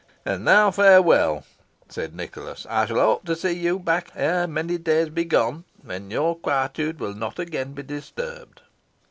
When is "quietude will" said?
6.35-7.13